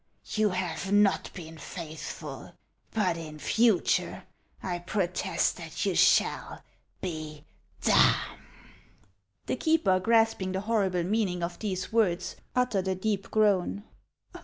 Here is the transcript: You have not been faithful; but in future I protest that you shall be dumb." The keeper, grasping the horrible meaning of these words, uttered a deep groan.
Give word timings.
You 0.33 0.49
have 0.49 0.91
not 0.91 1.29
been 1.35 1.59
faithful; 1.59 2.53
but 2.89 3.17
in 3.17 3.37
future 3.37 4.23
I 4.63 4.79
protest 4.79 5.57
that 5.57 5.85
you 5.85 5.93
shall 5.93 6.63
be 7.01 7.43
dumb." 7.83 8.39
The 9.45 9.57
keeper, 9.57 9.99
grasping 9.99 10.53
the 10.53 10.61
horrible 10.61 11.03
meaning 11.03 11.43
of 11.43 11.59
these 11.59 11.93
words, 11.93 12.35
uttered 12.55 12.87
a 12.87 12.95
deep 12.95 13.29
groan. 13.29 13.83